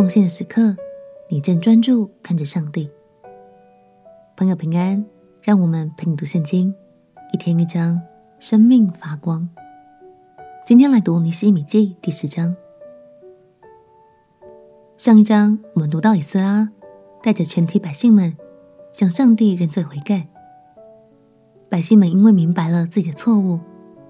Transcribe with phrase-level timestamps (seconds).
[0.00, 0.74] 奉献的时刻，
[1.28, 2.90] 你正专注看着上帝。
[4.34, 5.04] 朋友平安，
[5.42, 6.74] 让我们陪你读圣经，
[7.34, 8.00] 一天一章，
[8.38, 9.46] 生命发光。
[10.64, 12.56] 今天来读尼希米记第十章。
[14.96, 16.70] 上一章我们读到以斯拉
[17.22, 18.34] 带着全体百姓们
[18.94, 20.28] 向上帝认罪悔改，
[21.68, 23.60] 百姓们因为明白了自己的错误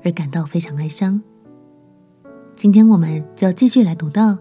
[0.04, 1.20] 而感到非常哀伤。
[2.54, 4.38] 今天我们就要继续来读到。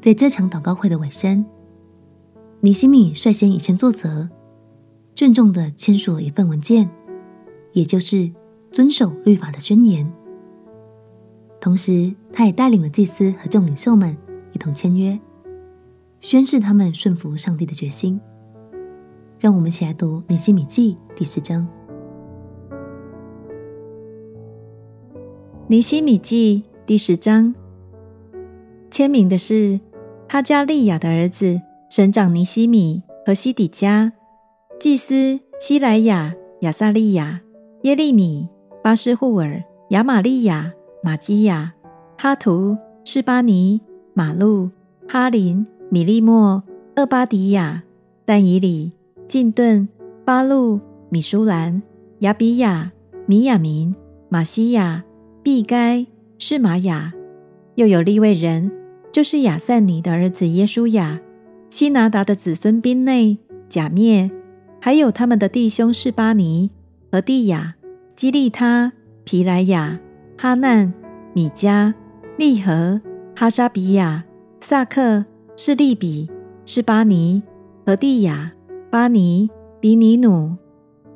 [0.00, 1.44] 在这场祷告会的尾声，
[2.60, 4.30] 尼西米率先以身作则，
[5.14, 6.88] 郑重地签署了一份文件，
[7.72, 8.32] 也就是
[8.72, 10.10] 遵守律法的宣言。
[11.60, 14.16] 同时，他也带领了祭司和众领袖们
[14.52, 15.20] 一同签约，
[16.20, 18.18] 宣誓他们顺服上帝的决心。
[19.38, 21.68] 让我们一起来读尼西米记第十章。
[25.66, 27.54] 尼西米记第十章，
[28.90, 29.78] 签名的是。
[30.32, 34.12] 哈加利亚的儿子省长尼希米和西底加，
[34.78, 37.40] 祭司西莱亚、亚撒利亚、
[37.82, 38.48] 耶利米、
[38.80, 41.74] 巴斯户尔、亚玛利亚、玛基亚、
[42.16, 43.80] 哈图、示巴尼、
[44.14, 44.70] 马路、
[45.08, 46.62] 哈林、米利莫、
[46.94, 47.82] 厄巴迪亚、
[48.24, 48.92] 但以理、
[49.26, 49.88] 近顿、
[50.24, 51.82] 巴路、米舒兰、
[52.20, 52.92] 亚比亚、
[53.26, 53.92] 米亚明、
[54.28, 55.02] 玛西亚、
[55.42, 56.06] 毕该、
[56.38, 57.12] 示玛雅，
[57.74, 58.70] 又有利未人。
[59.12, 61.20] 就是亚散尼的儿子耶稣亚、
[61.68, 64.30] 希拿达的子孙宾内、贾灭，
[64.80, 66.70] 还有他们的弟兄示巴尼、
[67.10, 67.74] 俄蒂雅、
[68.14, 68.92] 基利他、
[69.24, 69.98] 皮莱雅、
[70.38, 70.92] 哈难、
[71.32, 71.92] 米迦、
[72.36, 73.00] 利和、
[73.34, 74.24] 哈沙比亚、
[74.60, 75.24] 萨克、
[75.56, 76.30] 示利比、
[76.64, 77.42] 示巴尼、
[77.86, 78.52] 俄蒂雅、
[78.90, 80.56] 巴尼、比尼努，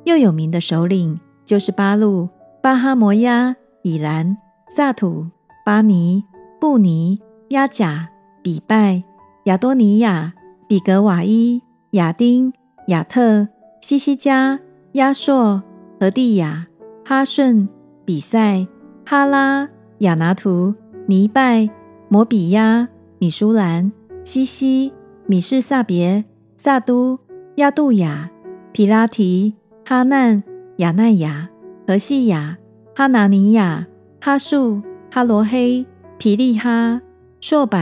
[0.03, 2.27] 又有名的首领，就是巴路、
[2.61, 4.37] 巴哈摩亚、以兰、
[4.75, 5.27] 萨土、
[5.65, 6.23] 巴尼、
[6.59, 7.19] 布尼。
[7.49, 8.09] 押甲、
[8.41, 9.03] 比拜、
[9.43, 10.33] 亚多尼亚、
[10.67, 12.51] 比格瓦伊、亚丁、
[12.87, 13.47] 亚特、
[13.81, 14.59] 西西家、
[14.93, 15.61] 押硕、
[15.99, 16.65] 俄第雅、
[17.05, 17.69] 哈顺、
[18.03, 18.65] 比赛、
[19.05, 19.69] 哈拉、
[19.99, 20.73] 亚拿图、
[21.05, 21.69] 尼拜、
[22.09, 22.87] 摩比亚、
[23.19, 23.91] 米舒兰、
[24.23, 24.91] 西西、
[25.27, 26.25] 米士撒别、
[26.57, 27.19] 撒都、
[27.57, 28.27] 亚杜亚、
[28.71, 29.53] 皮拉提、
[29.85, 30.43] 哈难、
[30.77, 31.47] 亚奈雅、
[31.85, 32.57] 何细雅、
[32.95, 33.85] 哈拿尼亚、
[34.19, 34.81] 哈树、
[35.11, 35.85] 哈罗黑、
[36.17, 36.99] 皮利哈。
[37.47, 37.77] 硕柏、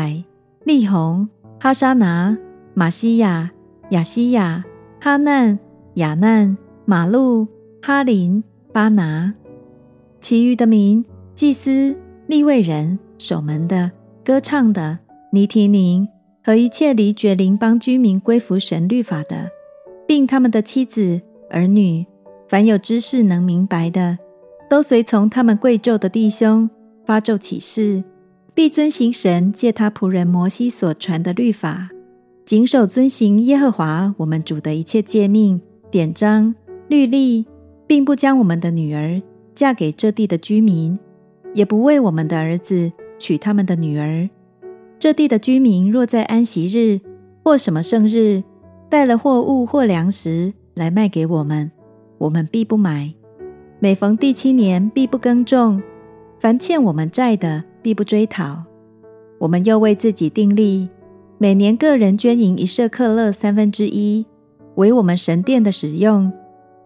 [0.65, 1.25] 利宏、
[1.57, 2.37] 哈沙拿、
[2.73, 3.49] 玛西亚、
[3.91, 4.61] 亚西亚、
[4.99, 5.57] 哈难、
[5.93, 7.47] 亚难、马路、
[7.81, 8.43] 哈林、
[8.73, 9.33] 巴拿，
[10.19, 11.95] 其余的民、祭司、
[12.27, 13.89] 利未人、守门的、
[14.25, 14.99] 歌唱的、
[15.31, 16.05] 尼提宁
[16.43, 19.49] 和一切离绝邻邦居民归服神律法的，
[20.05, 22.05] 并他们的妻子、儿女，
[22.49, 24.17] 凡有知识能明白的，
[24.69, 26.69] 都随从他们贵胄的弟兄
[27.05, 28.03] 发咒起誓。
[28.55, 31.89] 必遵行神借他仆人摩西所传的律法，
[32.45, 35.59] 谨守遵行耶和华我们主的一切诫命、
[35.89, 36.53] 典章、
[36.87, 37.45] 律例，
[37.87, 39.19] 并不将我们的女儿
[39.55, 40.99] 嫁给这地的居民，
[41.55, 44.29] 也不为我们的儿子娶他们的女儿。
[44.99, 47.01] 这地的居民若在安息日
[47.43, 48.43] 或什么圣日
[48.87, 51.71] 带了货物或粮食来卖给我们，
[52.19, 53.11] 我们必不买。
[53.79, 55.81] 每逢第七年，必不耕种。
[56.39, 58.63] 凡欠我们债的，必不追讨。
[59.39, 60.89] 我们又为自己订立，
[61.37, 64.25] 每年各人捐银一舍客勒三分之一，
[64.75, 66.31] 为我们神殿的使用，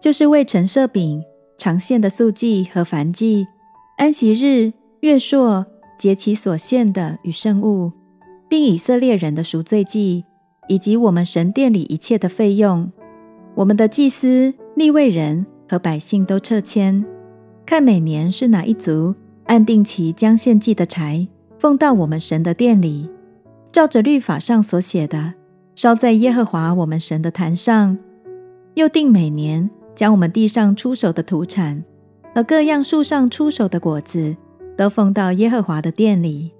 [0.00, 1.22] 就是为陈设饼、
[1.56, 3.46] 常献的素祭和燔祭、
[3.96, 5.64] 安息日、月朔、
[5.98, 7.92] 节期所献的与圣物，
[8.48, 10.24] 并以色列人的赎罪祭，
[10.68, 12.90] 以及我们神殿里一切的费用。
[13.54, 17.04] 我们的祭司、立位人和百姓都撤迁，
[17.64, 19.14] 看每年是哪一族。
[19.48, 21.26] 按定期将献祭的柴
[21.58, 23.10] 奉到我们神的殿里，
[23.72, 25.34] 照着律法上所写的，
[25.74, 27.98] 烧在耶和华我们神的坛上。
[28.74, 31.82] 又定每年将我们地上出手的土产
[32.34, 34.36] 和各样树上出手的果子，
[34.76, 36.52] 都奉到耶和华的殿里。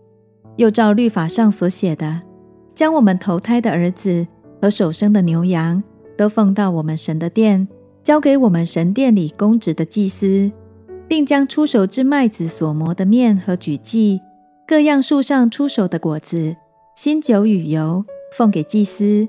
[0.57, 2.23] 又照律法上所写的，
[2.75, 4.27] 将我们投胎的儿子
[4.61, 5.81] 和手生的牛羊，
[6.17, 7.69] 都奉到我们神的殿，
[8.03, 10.51] 交给我们神殿里供职的祭司。
[11.09, 14.21] 并将初熟之麦子所磨的面和举祭，
[14.67, 16.55] 各样树上出熟的果子、
[16.95, 18.05] 新酒与油，
[18.37, 19.27] 奉给祭司，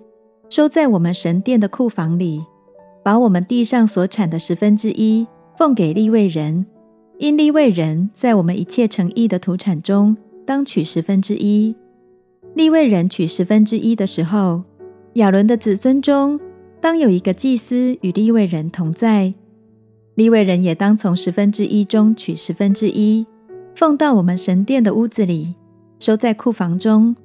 [0.49, 2.41] 收在我们神殿的库房里。
[3.01, 5.25] 把我们地上所产的十分之一
[5.57, 6.65] 奉给利未人，
[7.17, 10.15] 因利未人在我们一切成邑的土产中
[10.45, 11.73] 当取十分之一。
[12.55, 14.63] 利未人取十分之一的时候，
[15.13, 16.39] 亚伦的子孙中
[16.81, 19.33] 当有一个祭司与利未人同在。
[20.19, 23.25] 利未人也当从十分之一中取十分之一，
[23.73, 25.55] 奉到我们神殿的屋子里，
[25.97, 27.15] 收在库房中。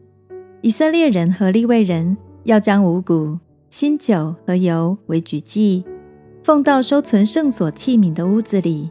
[0.63, 3.37] 以色列人和利未人要将五谷、
[3.69, 5.85] 新酒和油为举祭，
[6.45, 8.89] 奉到收存圣所器皿的屋子里，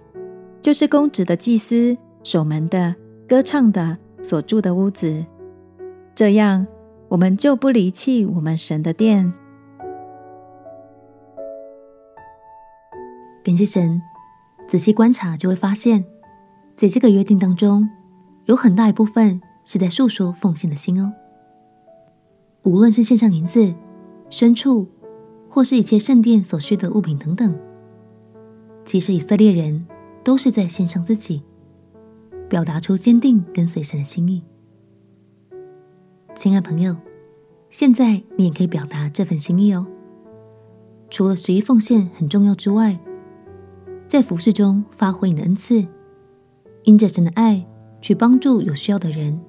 [0.62, 2.94] 就是公职的祭司、守门的、
[3.26, 5.26] 歌唱的所住的屋子。
[6.14, 6.68] 这样，
[7.08, 9.32] 我们就不离弃我们神的殿。
[13.44, 14.02] 感谢神，
[14.70, 16.06] 仔细观察就会发现，
[16.78, 17.90] 在这个约定当中，
[18.46, 21.12] 有很大一部分是在诉说奉献的心哦。
[22.64, 23.74] 无论是献上银子、
[24.30, 24.88] 牲畜，
[25.50, 27.54] 或是一切圣殿所需的物品等等，
[28.86, 29.86] 其实以色列人
[30.24, 31.44] 都是在献上自己，
[32.48, 34.42] 表达出坚定跟随神的心意。
[36.34, 36.96] 亲爱朋友，
[37.70, 39.86] 现在你也可以表达这份心意哦。
[41.10, 42.98] 除了十一奉献很重要之外，
[44.14, 45.84] 在服事中发挥你的恩赐，
[46.84, 47.66] 因着神的爱
[48.00, 49.42] 去帮助有需要的人，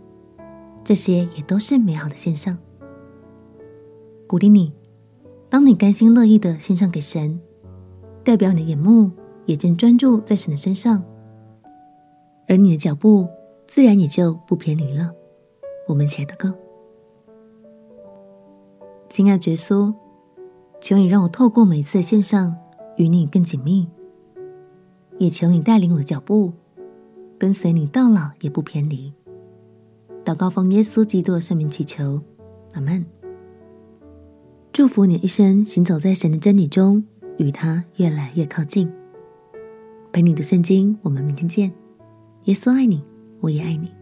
[0.82, 2.56] 这些也都是美好的献上。
[4.26, 4.72] 鼓励你，
[5.50, 7.38] 当你甘心乐意的献上给神，
[8.24, 9.10] 代表你的眼目
[9.44, 11.04] 也正专注在神的身上，
[12.48, 13.28] 而你的脚步
[13.66, 15.12] 自然也就不偏离了。
[15.86, 16.56] 我们起来祷告，
[19.10, 19.92] 亲爱的耶稣，
[20.80, 22.56] 求你让我透过每一次的献上，
[22.96, 23.86] 与你更紧密。
[25.18, 26.52] 也求你带领我的脚步，
[27.38, 29.12] 跟随你到老也不偏离。
[30.24, 32.20] 祷告奉耶稣基督的圣名祈求，
[32.72, 33.04] 阿门。
[34.72, 37.04] 祝福你一生行走在神的真理中，
[37.36, 38.90] 与他越来越靠近。
[40.12, 41.72] 陪你的圣经，我们明天见。
[42.44, 43.02] 耶稣爱你，
[43.40, 43.92] 我也爱你。